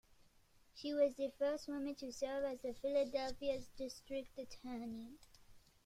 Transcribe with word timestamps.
She 0.73 0.95
was 0.95 1.13
the 1.13 1.29
first 1.37 1.67
woman 1.67 1.93
to 1.97 2.11
serve 2.11 2.43
as 2.43 2.79
Philadelphia's 2.79 3.67
district 3.77 4.35
attorney. 4.35 5.15